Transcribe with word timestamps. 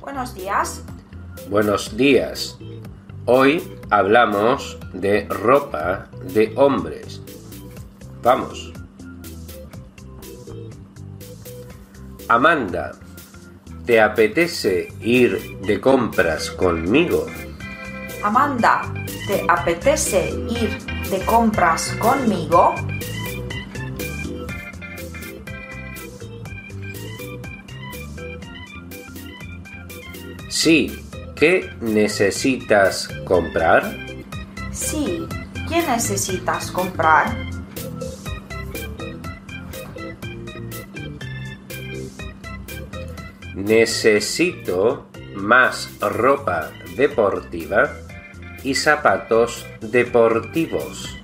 Buenos 0.00 0.34
días. 0.34 0.82
Buenos 1.48 1.96
días. 1.96 2.58
Hoy 3.26 3.62
hablamos 3.90 4.78
de 4.92 5.26
ropa 5.28 6.08
de 6.32 6.52
hombres. 6.56 7.20
Vamos. 8.22 8.72
Amanda, 12.28 12.92
¿te 13.84 14.00
apetece 14.00 14.88
ir 15.00 15.58
de 15.60 15.80
compras 15.80 16.50
conmigo? 16.50 17.26
Amanda, 18.22 18.82
¿te 19.26 19.44
apetece 19.48 20.30
ir 20.48 20.78
de 21.10 21.24
compras 21.26 21.96
conmigo? 22.00 22.74
Sí, 30.62 31.06
¿qué 31.36 31.72
necesitas 31.80 33.08
comprar? 33.24 33.96
Sí, 34.70 35.26
¿qué 35.66 35.80
necesitas 35.80 36.70
comprar? 36.70 37.34
Necesito 43.54 45.08
más 45.34 45.88
ropa 45.98 46.70
deportiva 46.94 47.90
y 48.62 48.74
zapatos 48.74 49.64
deportivos. 49.80 51.16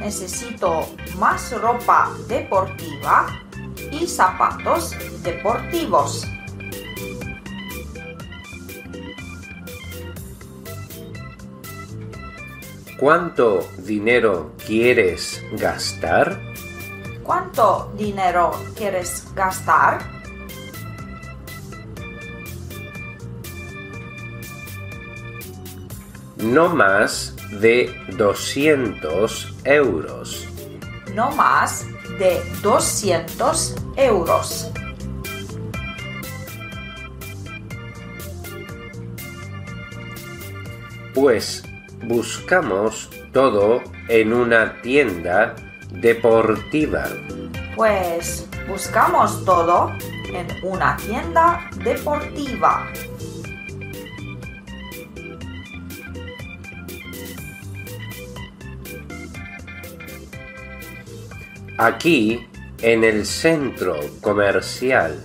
Necesito 0.00 0.92
más 1.16 1.52
ropa 1.52 2.10
deportiva 2.26 3.40
y 3.92 4.08
zapatos 4.08 4.96
deportivos. 5.22 6.26
¿Cuánto 13.00 13.66
dinero 13.78 14.52
quieres 14.66 15.42
gastar? 15.52 16.38
¿Cuánto 17.22 17.90
dinero 17.96 18.52
quieres 18.76 19.24
gastar? 19.34 20.02
No 26.36 26.68
más 26.68 27.34
de 27.58 27.90
200 28.18 29.54
euros. 29.64 30.46
No 31.14 31.30
más 31.30 31.86
de 32.18 32.42
200 32.62 33.76
euros. 33.96 34.70
Pues 41.14 41.64
buscamos 42.04 43.10
todo 43.32 43.82
en 44.08 44.32
una 44.32 44.80
tienda 44.82 45.54
deportiva. 45.90 47.04
Pues 47.76 48.48
buscamos 48.68 49.44
todo 49.44 49.92
en 50.32 50.46
una 50.62 50.96
tienda 50.96 51.68
deportiva. 51.82 52.86
Aquí, 61.78 62.46
en 62.82 63.04
el 63.04 63.24
centro 63.24 63.98
comercial 64.20 65.16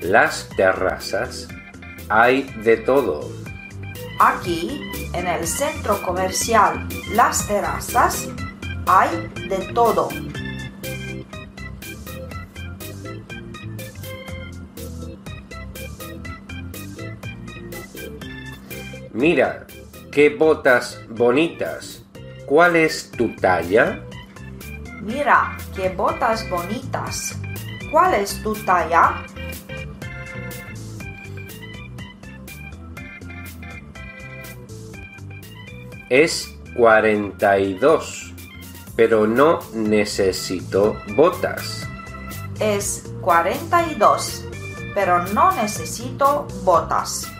Las 0.00 0.48
Terrazas, 0.56 1.48
hay 2.08 2.44
de 2.62 2.78
todo. 2.78 3.30
Aquí, 4.20 4.82
en 5.12 5.28
el 5.28 5.46
centro 5.46 6.02
comercial 6.02 6.88
Las 7.14 7.46
Terrazas, 7.46 8.28
hay 8.84 9.30
de 9.48 9.58
todo. 9.72 10.08
Mira, 19.12 19.66
qué 20.10 20.30
botas 20.30 21.00
bonitas. 21.10 22.02
¿Cuál 22.44 22.74
es 22.74 23.12
tu 23.12 23.36
talla? 23.36 24.00
Mira, 25.00 25.56
qué 25.76 25.90
botas 25.90 26.48
bonitas. 26.50 27.38
¿Cuál 27.92 28.14
es 28.14 28.42
tu 28.42 28.52
talla? 28.54 29.24
Es 36.10 36.54
42, 36.74 38.32
pero 38.96 39.26
no 39.26 39.60
necesito 39.74 40.96
botas. 41.14 41.86
Es 42.58 43.12
42, 43.20 44.46
pero 44.94 45.24
no 45.26 45.52
necesito 45.52 46.48
botas. 46.64 47.30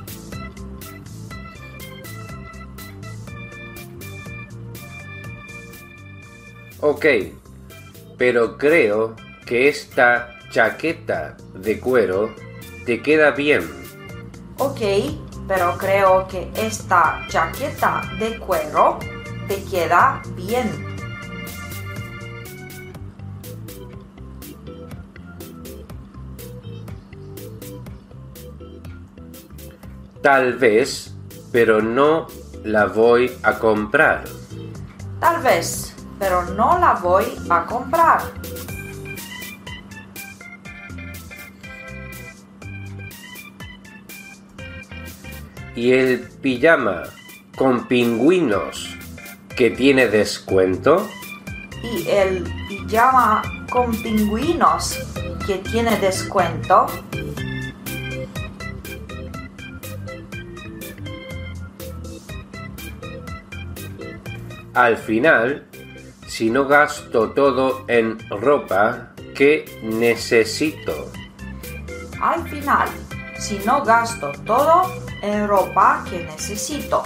Ok, 6.81 7.07
pero 8.17 8.59
creo 8.59 9.17
que 9.47 9.69
esta 9.69 10.39
chaqueta 10.51 11.37
de 11.55 11.81
cuero 11.81 12.35
te 12.85 13.03
queda 13.03 13.31
bien. 13.31 13.63
Ok, 14.59 14.81
pero 15.49 15.79
creo 15.79 16.29
que 16.29 16.53
esta 16.55 17.27
chaqueta 17.29 18.03
de 18.19 18.39
cuero 18.39 18.99
te 19.49 19.65
queda 19.65 20.21
bien. 20.37 20.87
Tal 30.23 30.53
vez, 30.59 31.15
pero 31.51 31.81
no 31.81 32.27
la 32.65 32.85
voy 32.85 33.35
a 33.43 33.59
comprar. 33.59 34.25
Tal 35.19 35.43
vez, 35.43 35.95
pero 36.19 36.45
no 36.45 36.79
la 36.79 36.93
voy 36.95 37.25
a 37.49 37.65
comprar. 37.65 38.38
¿Y 45.75 45.93
el 45.93 46.21
pijama 46.43 47.05
con 47.57 47.87
pingüinos 47.87 48.97
que 49.57 49.71
tiene 49.71 50.09
descuento? 50.09 51.09
Y 51.83 52.09
el 52.09 52.45
pijama 52.69 53.43
con 53.71 53.91
pingüinos 54.03 54.99
que 55.47 55.57
tiene 55.59 55.97
descuento. 55.99 56.87
Al 64.75 64.97
final, 64.97 65.67
si 66.27 66.51
no 66.51 66.67
gasto 66.67 67.31
todo 67.31 67.85
en 67.89 68.19
ropa, 68.31 69.13
¿qué 69.35 69.65
necesito? 69.83 71.11
Al 72.21 72.49
final, 72.49 72.89
si 73.39 73.59
no 73.65 73.83
gasto 73.83 74.31
todo 74.45 75.08
en 75.23 75.49
ropa 75.49 76.05
que 76.09 76.25
necesito. 76.25 77.03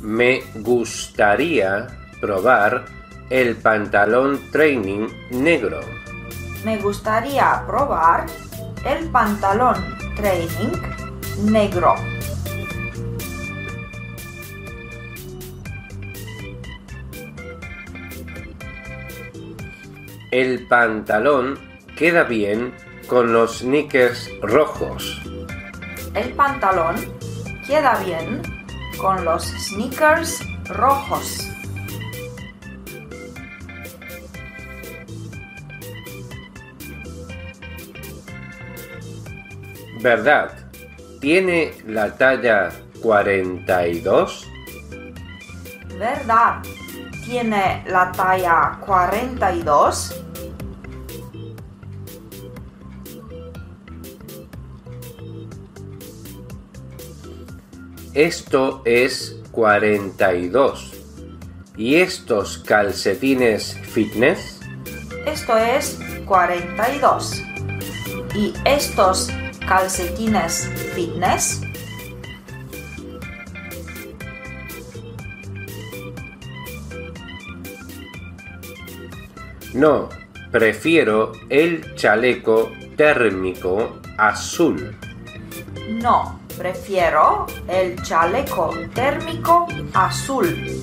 Me 0.00 0.42
gustaría 0.56 1.86
probar 2.20 2.86
el 3.30 3.56
pantalón 3.56 4.40
training 4.50 5.08
negro. 5.30 5.80
Me 6.64 6.78
gustaría 6.78 7.62
probar 7.66 8.26
el 8.84 9.08
pantalón 9.10 9.76
training 10.16 10.72
negro. 11.44 11.94
El 20.30 20.68
pantalón 20.68 21.58
queda 21.96 22.22
bien 22.22 22.72
con 23.08 23.32
los 23.32 23.58
sneakers 23.58 24.30
rojos. 24.40 25.20
El 26.14 26.32
pantalón 26.34 26.94
queda 27.66 28.00
bien 28.04 28.40
con 29.00 29.24
los 29.24 29.42
sneakers 29.42 30.40
rojos. 30.68 31.48
¿Verdad? 40.00 40.52
¿Tiene 41.20 41.72
la 41.86 42.16
talla 42.16 42.70
42? 43.02 44.48
¿Verdad? 45.98 46.62
Tiene 47.30 47.84
la 47.86 48.10
talla 48.10 48.76
42? 48.84 50.20
Esto 58.14 58.82
es 58.84 59.36
42. 59.52 60.92
¿Y 61.76 61.94
estos 62.00 62.58
calcetines 62.58 63.78
fitness? 63.78 64.58
Esto 65.24 65.56
es 65.56 66.00
42. 66.26 67.42
¿Y 68.34 68.52
estos 68.64 69.30
calcetines 69.68 70.68
fitness? 70.96 71.60
No, 79.74 80.08
prefiero 80.50 81.32
el 81.48 81.94
chaleco 81.94 82.72
térmico 82.96 84.00
azul. 84.18 84.96
No, 85.88 86.40
prefiero 86.58 87.46
el 87.68 88.02
chaleco 88.02 88.74
térmico 88.92 89.68
azul. 89.94 90.82